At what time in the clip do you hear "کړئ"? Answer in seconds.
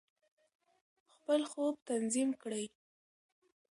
2.41-2.65